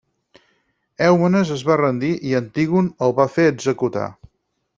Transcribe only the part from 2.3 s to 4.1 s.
i Antígon el va fer executar.